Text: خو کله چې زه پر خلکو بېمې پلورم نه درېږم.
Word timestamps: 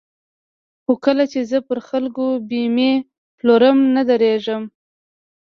خو 0.83 0.93
کله 1.05 1.23
چې 1.31 1.39
زه 1.49 1.57
پر 1.67 1.79
خلکو 1.89 2.25
بېمې 2.49 2.93
پلورم 3.37 3.77
نه 3.95 4.03
درېږم. 4.09 4.63